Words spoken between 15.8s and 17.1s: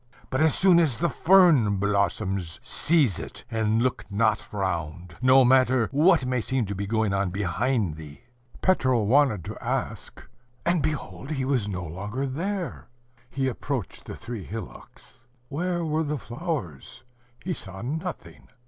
were the flowers?